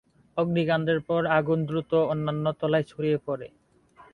[0.37, 3.47] অগ্নিকাণ্ডের পর আগুন দ্রুত অন্যান্য তলায় ছড়িয়ে পরে।